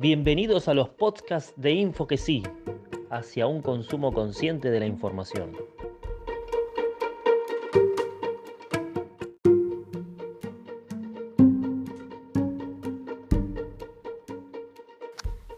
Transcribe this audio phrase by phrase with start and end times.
[0.00, 2.42] Bienvenidos a los podcasts de Info que sí,
[3.10, 5.54] hacia un consumo consciente de la información.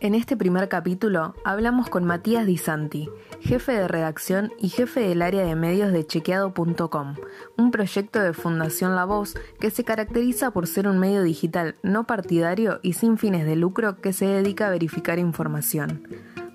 [0.03, 3.09] En este primer capítulo hablamos con Matías Di Santi,
[3.41, 7.15] jefe de redacción y jefe del área de medios de chequeado.com,
[7.57, 12.05] un proyecto de Fundación La Voz que se caracteriza por ser un medio digital no
[12.05, 16.03] partidario y sin fines de lucro que se dedica a verificar información.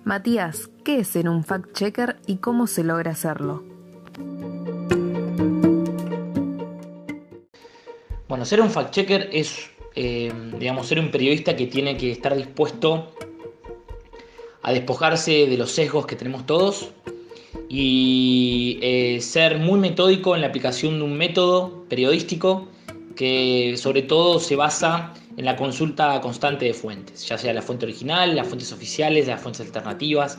[0.04, 3.64] Matías, ¿qué es ser un fact-checker y cómo se logra hacerlo?
[8.28, 13.14] Bueno, ser un fact-checker es, eh, digamos, ser un periodista que tiene que estar dispuesto
[14.68, 16.90] a despojarse de los sesgos que tenemos todos
[17.70, 22.68] y eh, ser muy metódico en la aplicación de un método periodístico
[23.16, 27.86] que sobre todo se basa en la consulta constante de fuentes, ya sea la fuente
[27.86, 30.38] original, las fuentes oficiales, las fuentes alternativas,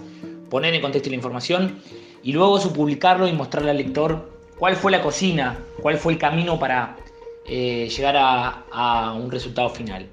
[0.50, 1.78] poner en contexto la información
[2.22, 6.18] y luego su publicarlo y mostrarle al lector cuál fue la cocina, cuál fue el
[6.18, 6.98] camino para
[7.46, 10.06] eh, llegar a un resultado final.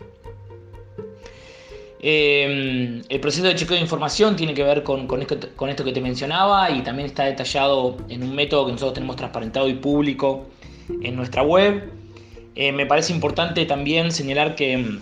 [2.07, 6.69] Em, el proceso de chequeo de información tiene que ver con, esto, que te mencionaba
[6.69, 10.45] y también está detallado en un método que nosotros tenemos transparentado y público
[11.01, 11.91] en nuestra web.
[12.53, 15.01] Eh, me parece importante también señalar que em,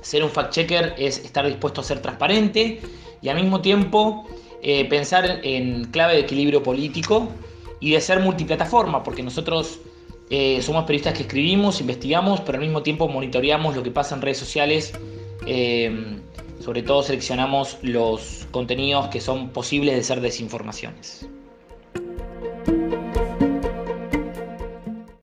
[0.00, 2.80] ser un fact-checker es estar dispuesto a ser transparente
[3.20, 4.26] y al mismo tiempo
[4.62, 7.28] eh, pensar en clave de equilibrio político
[7.80, 9.78] y de ser multiplataforma, porque nosotros
[10.30, 14.22] eh, somos periodistas que escribimos, investigamos, pero al mismo tiempo monitoreamos lo que pasa en
[14.22, 14.94] redes sociales
[15.46, 16.20] Em,
[16.60, 21.28] sobre todo seleccionamos los contenidos que son posibles de ser desinformaciones.